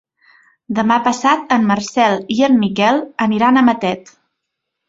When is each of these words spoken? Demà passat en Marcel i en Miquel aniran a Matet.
Demà 0.77 0.95
passat 1.07 1.53
en 1.57 1.69
Marcel 1.73 2.17
i 2.39 2.39
en 2.49 2.57
Miquel 2.65 3.01
aniran 3.27 3.61
a 3.63 3.67
Matet. 3.71 4.15